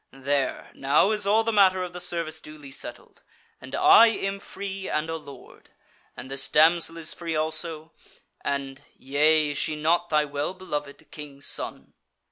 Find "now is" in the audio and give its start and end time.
0.73-1.27